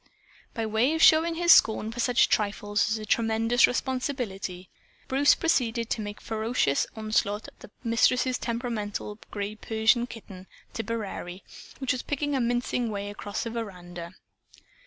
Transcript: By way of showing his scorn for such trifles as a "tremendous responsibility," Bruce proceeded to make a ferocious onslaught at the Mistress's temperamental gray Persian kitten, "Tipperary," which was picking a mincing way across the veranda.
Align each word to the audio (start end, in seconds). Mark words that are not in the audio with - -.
By 0.55 0.65
way 0.65 0.95
of 0.95 1.01
showing 1.03 1.35
his 1.35 1.51
scorn 1.51 1.91
for 1.91 1.99
such 1.99 2.27
trifles 2.27 2.89
as 2.89 2.97
a 2.97 3.05
"tremendous 3.05 3.67
responsibility," 3.67 4.67
Bruce 5.07 5.35
proceeded 5.35 5.91
to 5.91 6.01
make 6.01 6.19
a 6.19 6.23
ferocious 6.23 6.87
onslaught 6.95 7.47
at 7.47 7.59
the 7.59 7.69
Mistress's 7.83 8.39
temperamental 8.39 9.19
gray 9.29 9.53
Persian 9.53 10.07
kitten, 10.07 10.47
"Tipperary," 10.73 11.43
which 11.77 11.91
was 11.91 12.01
picking 12.01 12.33
a 12.33 12.41
mincing 12.41 12.89
way 12.89 13.11
across 13.11 13.43
the 13.43 13.51
veranda. 13.51 14.15